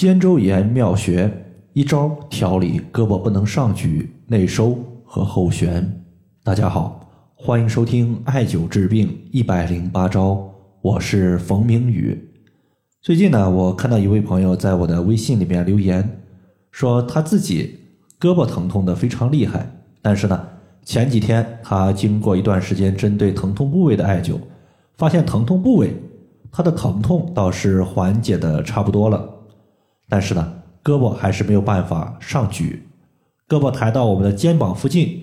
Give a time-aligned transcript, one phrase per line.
[0.00, 1.30] 肩周炎妙穴
[1.74, 6.02] 一招调理胳膊不能上举、内收和后旋。
[6.42, 10.42] 大家好，欢迎收听艾灸治病一百零八招，
[10.80, 12.18] 我是冯明宇。
[13.02, 16.22] 最近呢，我看到一位朋友在我的微信里面留言，
[16.70, 17.78] 说他自己
[18.18, 19.70] 胳膊疼痛的非常厉害，
[20.00, 20.48] 但是呢，
[20.82, 24.38] 前几天他经过一段时间针对疼痛部位的艾灸，
[24.96, 25.94] 发现疼痛部位
[26.50, 29.36] 他的疼痛倒是缓解的差不多了。
[30.10, 30.52] 但是呢，
[30.82, 32.82] 胳膊还是没有办法上举，
[33.48, 35.22] 胳膊抬到我们的肩膀附近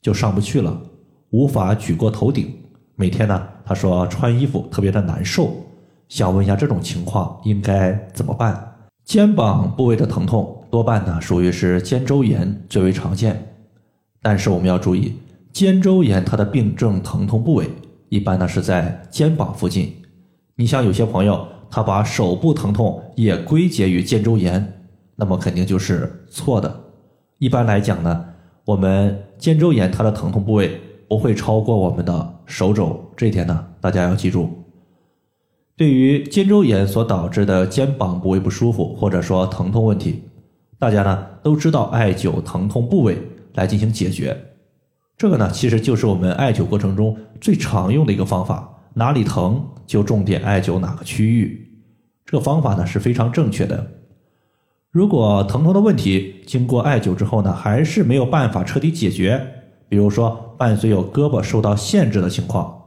[0.00, 0.80] 就上不去了，
[1.28, 2.50] 无法举过头顶。
[2.96, 5.54] 每天呢，他说穿衣服特别的难受，
[6.08, 8.76] 想问一下这种情况应该怎么办？
[9.04, 13.54] 肩膀部位的疼痛多半呢属于是肩周炎最为常见，
[14.22, 15.12] 但是我们要注意，
[15.52, 17.68] 肩周炎它的病症疼痛部位
[18.08, 19.92] 一般呢是在肩膀附近。
[20.56, 21.46] 你像有些朋友。
[21.70, 24.82] 他把手部疼痛也归结于肩周炎，
[25.16, 26.80] 那么肯定就是错的。
[27.38, 28.24] 一般来讲呢，
[28.64, 34.48] 我们肩周炎它的疼痛部位不会超过我们的手肘，这一点呢大家要记住。
[35.76, 40.22] 对于肩周炎所导致的肩膀部位不舒服或者说疼痛问题，
[40.78, 43.18] 大家呢都知道艾灸疼痛部位
[43.54, 44.36] 来进行解决。
[45.16, 48.73] 这个呢其实就是我们艾灸过程中最常用的一个方法。
[48.94, 51.68] 哪里疼就重点艾灸哪个区域，
[52.24, 53.86] 这个方法呢是非常正确的。
[54.90, 59.44] 如果疼痛的问题经过艾灸之后呢，还是没有办法彻底解决，
[59.88, 62.82] 比如说伴随有胳膊受到限制的情况，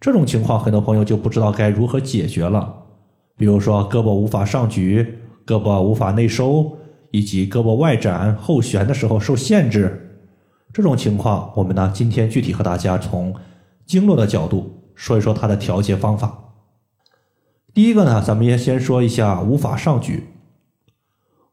[0.00, 2.74] 这种情况很多朋友就不知道该如何解决了。
[3.36, 6.78] 比如说胳膊无法上举，胳膊无法内收，
[7.10, 10.22] 以及胳膊外展后旋的时候受限制，
[10.72, 13.34] 这种情况我们呢今天具体和大家从
[13.84, 14.77] 经络的角度。
[14.98, 16.36] 说一说它的调节方法。
[17.72, 20.26] 第一个呢，咱们也先说一下无法上举。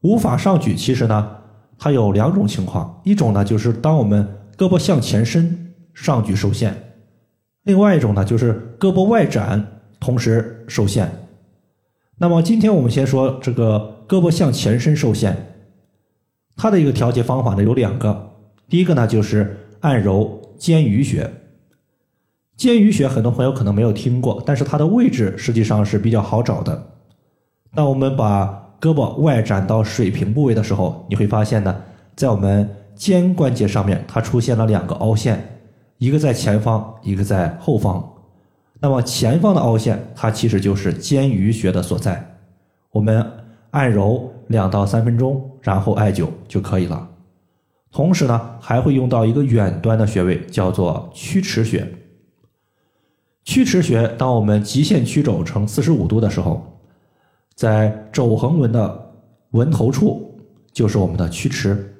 [0.01, 1.37] 无法上举，其实呢，
[1.77, 6.73] 它有两种情况，一种呢就是当我们胳膊向前伸，上举受限；
[7.63, 11.27] 另外一种呢就是胳膊外展，同时受限。
[12.17, 15.55] 那么今天我们先说这个胳膊向前伸受限，
[16.55, 18.31] 它的一个调节方法呢有两个，
[18.67, 21.31] 第一个呢就是按揉肩俞穴。
[22.57, 26.87] 肩俞穴很多朋友可能没有听过，但是它的位置实际上是比较好找的。
[27.73, 31.75] 当我们把胳膊外展到水平部位的时候，你会发现呢，
[32.15, 35.59] 在我们肩关节上面，它出现了两个凹陷，
[35.97, 38.01] 一个在前方，一个在后方。
[38.79, 42.37] 那么前方的凹陷，它其实就是肩俞穴的所在。
[42.91, 43.25] 我们
[43.71, 47.05] 按揉两到三分钟，然后艾灸就可以了。
[47.91, 51.85] 同时呢，还会用到一个远端的穴位，叫做曲池穴。
[53.45, 56.79] 曲池穴，当我们极限曲肘成四十五度的时候，
[57.53, 59.13] 在肘横纹的
[59.51, 60.35] 纹头处
[60.73, 61.95] 就是我们的曲池。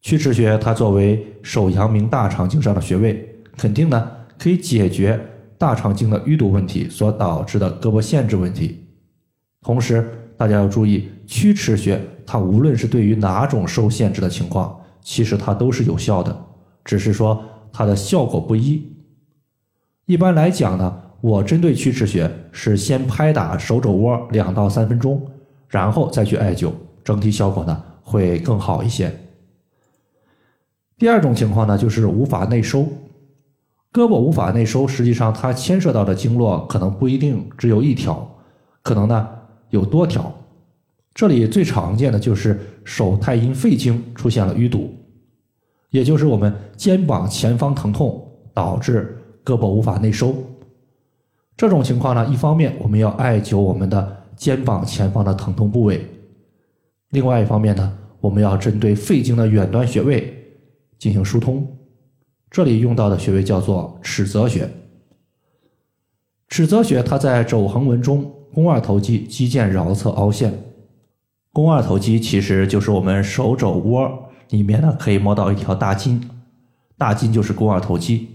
[0.00, 5.18] 曲池穴它作为手阳明大肠经上的穴位，肯定呢可以解决
[5.56, 8.84] 大肠经的淤堵问题所导致的胳膊限制问题。
[9.60, 16.36] 同时，大家要注意，曲池穴它无论是对于哪种受限制的情况，其实它都是有效的，
[16.84, 17.40] 只是说
[17.72, 18.88] 它的效果不一。
[20.06, 25.24] 一般来讲呢，我针对曲池穴是先拍打手肘窝两到三分钟，
[25.68, 26.72] 然后再去艾灸，
[27.04, 29.16] 整体效果呢会更好一些。
[30.98, 32.82] 第二种情况呢，就是无法内收，
[33.92, 38.28] 胳膊无法内收，实际上它牵涉到的经络可能不一定只有一条，
[38.82, 39.28] 可能呢
[39.70, 40.34] 有多条。
[41.14, 44.92] 这里最常见的就是手太阴肺经出现了淤堵，
[45.90, 49.16] 也就是我们肩膀前方疼痛导致。
[49.44, 50.34] 胳膊无法内收，
[51.56, 56.06] 这种情况呢，一方面我们要艾灸我们的肩膀前方的疼痛部位，
[57.10, 60.32] 另外一方面呢，我们要针对肺经的远端穴位
[60.98, 61.66] 进行疏通。
[62.50, 64.68] 这里用到的穴位叫做尺泽穴。
[66.48, 70.52] 尺泽穴它在肘横纹中肱二头肌肌腱桡侧凹陷。
[71.52, 76.22] 肱二头肌其实就是我们手肘窝里面呢可以摸到一条大筋，
[76.98, 78.28] 大筋就是肱二头肌。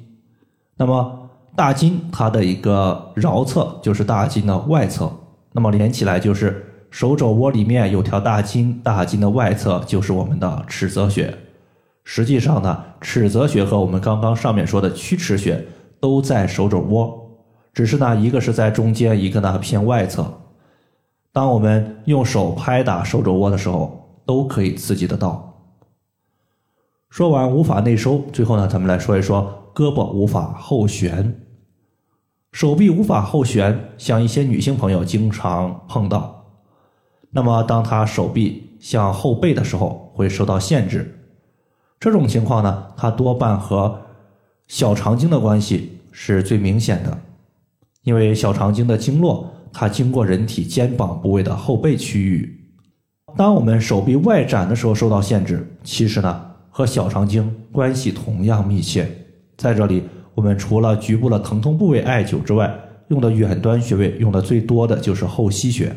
[0.78, 5.12] 那么大筋它的一个桡侧就是大筋的外侧，
[5.52, 11.36] 那么连起来就是手肘窝里面有条大筋，大筋的外侧就是我们的尺泽穴。
[12.04, 15.66] 实际上呢，尺泽穴和我们刚刚上面说的曲池穴
[16.00, 17.28] 都在手肘窝，
[17.74, 20.32] 只是呢一个是在中间，一个呢偏外侧。
[21.34, 25.44] 当我们用手拍打手肘窝的时候，都可以刺激得到。
[27.10, 29.64] 说完无法内收，最后呢，咱们来说一说。
[29.78, 31.40] 胳膊无法后旋，
[32.52, 36.48] 手臂无法后旋，像一些女性朋友经常碰到。
[37.30, 41.20] 那么当她手臂向后背的时候，会受到限制。
[42.00, 44.02] 这种情况呢，它多半和
[44.66, 47.16] 小肠经的关系是最明显的，
[48.02, 52.52] 因为小肠经的经络它经过人体肩膀部位的后背区域。
[53.36, 59.08] 当我们手臂外展的时候受到限制，其实呢和小肠经关系同样密切。
[59.58, 62.74] 在这里，我们除了局部的疼痛部位艾灸之外，
[63.10, 65.96] 用的远端穴位用的最多的就是后溪穴。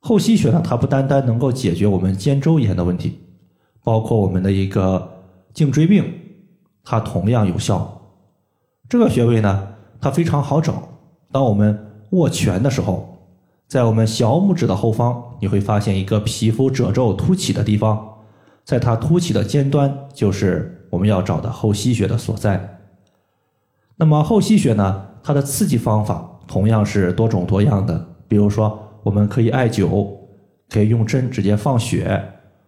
[0.00, 3.18] 后溪穴呢，它不单单能够解决我们肩周炎的问题。
[3.84, 6.04] 包括我们的一个颈椎病，
[6.84, 8.00] 它同样有效。
[8.88, 10.88] 这个穴位呢，它非常好找。
[11.32, 11.76] 当我们
[12.10, 13.26] 握拳的时候，
[13.66, 18.18] 在我们小拇指的后方，你会发现一个皮肤褶皱凸起的地方，
[18.62, 22.78] 在它凸起的尖端，就是我们要找的后溪穴的所在。
[23.96, 28.14] 那么后溪穴呢，它的刺激方法同样是多种多样的。
[28.28, 30.06] 比如说，我们可以艾灸，
[30.68, 32.22] 可以用针直接放血，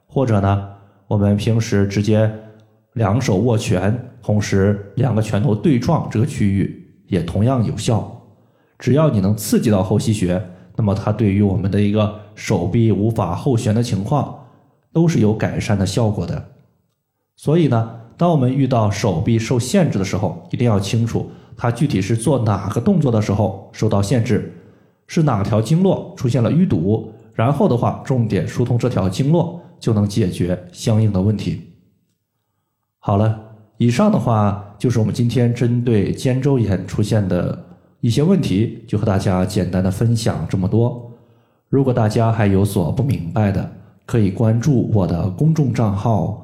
[0.06, 0.70] 或者呢。
[1.06, 2.32] 我们平时直接
[2.94, 8.22] 两手握拳，同时两个拳头对撞，这个区域也同样有效。
[8.78, 10.42] 只要你能刺激到后溪穴，
[10.76, 14.46] 那么它对于我们的一个手臂无法后旋的情况，
[14.94, 16.42] 都是有改善的效果的。
[17.36, 24.52] 所以呢，当我们遇到手臂受限制的时候，一定要清楚它具体是做哪个动作的时候受到限制，
[25.06, 29.60] 是哪条经络出现了淤堵，然后的话重点疏通这条经络。
[29.80, 31.60] 就能解决相应的问题。
[33.00, 33.38] 好了，
[33.76, 37.62] 以上的话就是我们今天针对肩周炎出现的
[38.00, 41.12] 一些问题，就和大家简单的分享这么多。
[41.68, 43.70] 如果大家还有所不明白的，
[44.06, 46.43] 可以关注我的公众账号